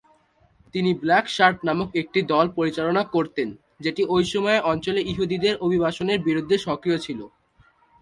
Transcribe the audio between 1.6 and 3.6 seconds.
নামক একটি দল পরিচালনা করতেন,